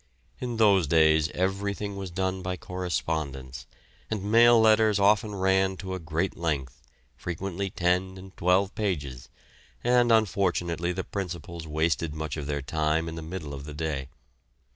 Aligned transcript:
In 0.39 0.57
those 0.57 0.87
days 0.87 1.29
everything 1.29 1.95
was 1.95 2.09
done 2.09 2.41
by 2.41 2.57
correspondence, 2.57 3.67
and 4.09 4.23
mail 4.23 4.59
letters 4.59 4.97
often 4.99 5.35
ran 5.35 5.77
to 5.77 5.93
a 5.93 5.99
great 5.99 6.35
length, 6.35 6.81
frequently 7.15 7.69
ten 7.69 8.17
and 8.17 8.35
twelve 8.35 8.73
pages; 8.73 9.29
and 9.83 10.11
unfortunately 10.11 10.91
the 10.91 11.03
principals 11.03 11.67
wasted 11.67 12.15
much 12.15 12.35
of 12.35 12.47
their 12.47 12.63
time 12.63 13.07
in 13.07 13.13
the 13.13 13.21
middle 13.21 13.53
of 13.53 13.65
the 13.65 13.75
day. 13.75 14.07